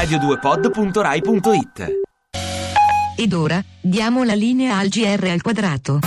radio2pod.rai.it 0.00 1.88
Ed 3.16 3.32
ora 3.34 3.62
diamo 3.82 4.24
la 4.24 4.32
linea 4.32 4.78
al 4.78 4.88
GR 4.88 5.26
al 5.26 5.42
quadrato. 5.42 5.98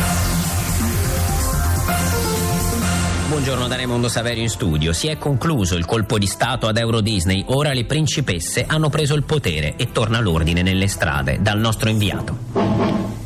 Buongiorno 3.28 3.67
da 3.67 3.76
Raimondo 3.76 4.10
Saverio 4.10 4.42
in 4.42 4.49
studio. 4.49 4.94
Si 4.94 5.08
è 5.08 5.20
concluso 5.20 5.76
il 5.76 5.85
colpo 5.85 6.17
di 6.17 6.26
Stato 6.26 6.67
ad 6.67 6.78
Euro 6.78 7.02
Disney. 7.02 7.44
Ora 7.49 7.71
le 7.74 7.85
principesse 7.85 8.66
hanno 8.67 8.90
preso 8.90 9.13
il 9.13 9.26
potere 9.26 9.76
e 9.76 9.92
torna 9.92 10.20
l'ordine 10.20 10.63
nelle 10.63 10.88
strade. 10.88 11.39
Dal 11.39 11.60
nostro 11.60 11.89
inviato. 11.89 13.22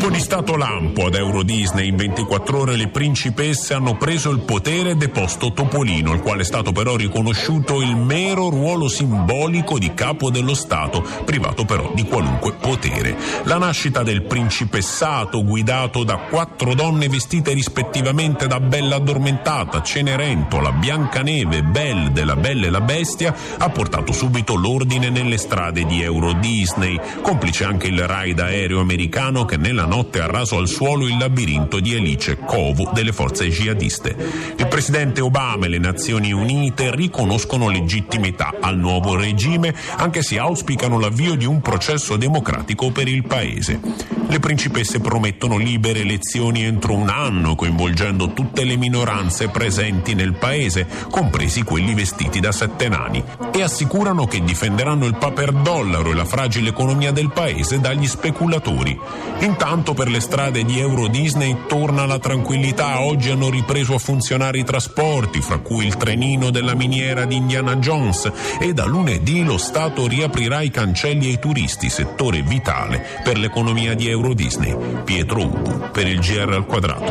Colpo 0.00 0.16
di 0.16 0.22
Stato 0.24 0.56
lampo 0.56 1.04
ad 1.04 1.14
Euro 1.14 1.42
Disney. 1.42 1.88
In 1.88 1.96
24 1.96 2.60
ore 2.60 2.76
le 2.76 2.88
principesse 2.88 3.74
hanno 3.74 3.98
preso 3.98 4.30
il 4.30 4.40
potere 4.40 4.92
e 4.92 4.94
deposto 4.94 5.52
Topolino, 5.52 6.14
il 6.14 6.20
quale 6.20 6.40
è 6.40 6.44
stato 6.44 6.72
però 6.72 6.96
riconosciuto 6.96 7.82
il 7.82 7.94
mero 7.96 8.48
ruolo 8.48 8.88
simbolico 8.88 9.78
di 9.78 9.92
capo 9.92 10.30
dello 10.30 10.54
Stato, 10.54 11.06
privato 11.26 11.66
però 11.66 11.92
di 11.94 12.04
qualunque 12.04 12.54
potere. 12.54 13.14
La 13.42 13.58
nascita 13.58 14.02
del 14.02 14.22
principessato, 14.22 15.44
guidato 15.44 16.02
da 16.02 16.16
quattro 16.16 16.74
donne 16.74 17.06
vestite 17.08 17.52
rispettivamente 17.52 18.46
da 18.46 18.58
Bella 18.58 18.96
Addormentata, 18.96 19.82
Cenerentola, 19.82 20.72
Biancaneve, 20.72 21.62
Belle 21.62 22.10
della 22.10 22.36
Bella 22.36 22.68
e 22.68 22.70
la 22.70 22.80
Bestia, 22.80 23.34
ha 23.58 23.68
portato 23.68 24.12
subito 24.12 24.54
l'ordine 24.54 25.10
nelle 25.10 25.36
strade 25.36 25.84
di 25.84 26.00
Euro 26.00 26.32
Disney, 26.32 26.98
complice 27.20 27.64
anche 27.64 27.88
il 27.88 28.06
raid 28.06 28.40
aereo 28.40 28.80
americano 28.80 29.44
che 29.44 29.58
nella 29.58 29.88
notte 29.90 30.20
ha 30.20 30.26
raso 30.26 30.56
al 30.56 30.68
suolo 30.68 31.08
il 31.08 31.18
labirinto 31.18 31.80
di 31.80 31.94
Elice 31.94 32.38
Kovu 32.38 32.90
delle 32.94 33.12
forze 33.12 33.48
jihadiste. 33.48 34.16
Il 34.56 34.68
presidente 34.68 35.20
Obama 35.20 35.66
e 35.66 35.68
le 35.68 35.78
Nazioni 35.78 36.32
Unite 36.32 36.94
riconoscono 36.94 37.68
legittimità 37.68 38.54
al 38.60 38.78
nuovo 38.78 39.16
regime, 39.16 39.74
anche 39.96 40.22
se 40.22 40.38
auspicano 40.38 41.00
l'avvio 41.00 41.34
di 41.34 41.44
un 41.44 41.60
processo 41.60 42.16
democratico 42.16 42.92
per 42.92 43.08
il 43.08 43.26
paese. 43.26 43.80
Le 44.28 44.38
principesse 44.38 45.00
promettono 45.00 45.56
libere 45.56 46.02
elezioni 46.02 46.62
entro 46.62 46.94
un 46.94 47.08
anno, 47.08 47.56
coinvolgendo 47.56 48.32
tutte 48.32 48.62
le 48.62 48.76
minoranze 48.76 49.48
presenti 49.48 50.14
nel 50.14 50.34
paese, 50.34 50.86
compresi 51.10 51.64
quelli 51.64 51.94
vestiti 51.94 52.38
da 52.38 52.52
sette 52.52 52.88
nani, 52.88 53.24
e 53.52 53.60
assicurano 53.60 54.26
che 54.26 54.44
difenderanno 54.44 55.06
il 55.06 55.16
paper 55.16 55.50
dollaro 55.50 56.12
e 56.12 56.14
la 56.14 56.24
fragile 56.24 56.68
economia 56.68 57.10
del 57.10 57.32
paese 57.32 57.80
dagli 57.80 58.06
speculatori. 58.06 58.96
Intanto 59.40 59.78
per 59.80 60.08
le 60.08 60.20
strade 60.20 60.64
di 60.64 60.78
Euro 60.78 61.08
Disney 61.08 61.56
torna 61.66 62.04
la 62.04 62.18
tranquillità, 62.18 63.00
oggi 63.00 63.30
hanno 63.30 63.48
ripreso 63.48 63.94
a 63.94 63.98
funzionare 63.98 64.58
i 64.58 64.64
trasporti, 64.64 65.40
fra 65.40 65.58
cui 65.58 65.86
il 65.86 65.96
trenino 65.96 66.50
della 66.50 66.74
miniera 66.74 67.24
di 67.24 67.36
Indiana 67.36 67.76
Jones 67.76 68.30
e 68.60 68.72
da 68.72 68.84
lunedì 68.84 69.42
lo 69.42 69.58
Stato 69.58 70.06
riaprirà 70.06 70.60
i 70.60 70.70
cancelli 70.70 71.28
ai 71.28 71.38
turisti, 71.38 71.88
settore 71.88 72.42
vitale 72.42 73.04
per 73.24 73.38
l'economia 73.38 73.94
di 73.94 74.08
Euro 74.08 74.34
Disney. 74.34 74.76
Pietro 75.04 75.42
Ubu 75.42 75.90
per 75.90 76.06
il 76.06 76.20
GR 76.20 76.52
al 76.52 76.66
quadrato. 76.66 77.10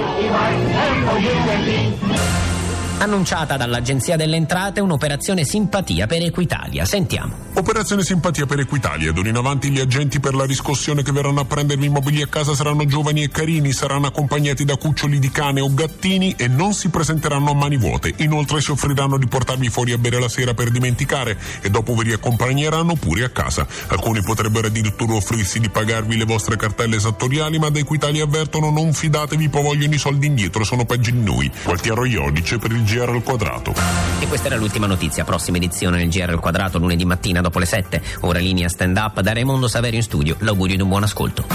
Annunciata 3.01 3.55
dall'Agenzia 3.55 4.17
delle 4.17 4.35
Entrate 4.35 4.81
un'operazione 4.81 5.45
simpatia 5.45 6.05
per 6.05 6.21
Equitalia. 6.21 6.83
Sentiamo. 6.83 7.47
Operazione 7.53 8.03
simpatia 8.03 8.45
per 8.45 8.59
Equitalia. 8.59 9.13
D'ora 9.13 9.29
in 9.29 9.37
avanti 9.37 9.69
gli 9.69 9.79
agenti 9.79 10.19
per 10.19 10.35
la 10.35 10.43
riscossione 10.43 11.01
che 11.01 11.13
verranno 11.13 11.39
a 11.39 11.45
prendervi 11.45 11.85
i 11.85 11.89
mobili 11.89 12.21
a 12.21 12.27
casa 12.27 12.53
saranno 12.53 12.85
giovani 12.85 13.23
e 13.23 13.29
carini, 13.29 13.71
saranno 13.71 14.07
accompagnati 14.07 14.65
da 14.65 14.75
cuccioli 14.75 15.17
di 15.17 15.31
cane 15.31 15.61
o 15.61 15.73
gattini 15.73 16.35
e 16.37 16.49
non 16.49 16.73
si 16.73 16.89
presenteranno 16.89 17.51
a 17.51 17.53
mani 17.53 17.77
vuote. 17.77 18.13
Inoltre 18.17 18.59
si 18.59 18.71
offriranno 18.71 19.17
di 19.17 19.27
portarvi 19.27 19.69
fuori 19.69 19.93
a 19.93 19.97
bere 19.97 20.19
la 20.19 20.29
sera 20.29 20.53
per 20.53 20.69
dimenticare 20.69 21.37
e 21.61 21.69
dopo 21.69 21.95
vi 21.95 22.03
riaccompagneranno 22.03 22.95
pure 22.95 23.23
a 23.23 23.29
casa. 23.29 23.65
Alcuni 23.87 24.21
potrebbero 24.21 24.67
addirittura 24.67 25.13
offrirsi 25.13 25.59
di 25.59 25.69
pagarvi 25.69 26.17
le 26.17 26.25
vostre 26.25 26.57
cartelle 26.57 26.97
esattoriali, 26.97 27.59
ma 27.59 27.69
da 27.69 27.79
Equitalia 27.79 28.25
avvertono 28.25 28.71
non 28.71 28.91
fidatevi, 28.91 29.47
poi 29.47 29.63
vogliono 29.63 29.93
i 29.93 29.99
soldi 29.99 30.27
indietro, 30.27 30.65
sono 30.65 30.83
peggio 30.83 31.11
di 31.11 31.21
noi. 31.21 31.49
Gualtiero 31.63 32.03
Iodice 32.03 32.57
per 32.57 32.71
il 32.71 32.87
GR 32.89 33.09
al 33.09 33.21
quadrato. 33.21 33.71
E 34.19 34.25
questa 34.27 34.47
era 34.47 34.55
l'ultima 34.55 34.87
notizia. 34.87 35.23
Prossima 35.23 35.57
edizione 35.57 35.97
del 35.97 36.09
GR 36.09 36.29
al 36.31 36.39
quadrato 36.39 36.79
lunedì 36.79 37.05
mattina 37.05 37.39
dopo 37.39 37.59
le 37.59 37.65
7. 37.65 38.01
Ora 38.21 38.39
linea 38.39 38.67
stand 38.67 38.97
up 38.97 39.19
da 39.21 39.31
Raimondo 39.31 39.67
Saverio 39.67 39.97
in 39.97 40.03
studio. 40.03 40.35
L'augurio 40.39 40.75
di 40.75 40.81
un 40.81 40.89
buon 40.89 41.03
ascolto. 41.03 41.45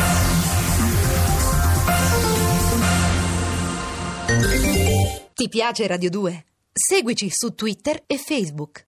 Ti 5.35 5.49
piace 5.49 5.87
Radio 5.89 6.11
2? 6.11 6.45
Seguici 6.73 7.29
su 7.31 7.55
Twitter 7.55 8.01
e 8.07 8.17
Facebook. 8.17 8.83